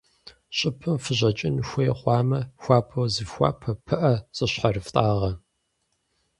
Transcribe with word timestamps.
ЩӀыбым 0.57 0.97
фыщӀэкӀын 1.03 1.55
хуей 1.67 1.91
хъуамэ, 1.99 2.39
хуабэу 2.61 3.07
зыфхуапэ, 3.13 3.71
пыӏэ 3.85 4.13
зыщхьэрыфтӏагъэ. 4.35 5.31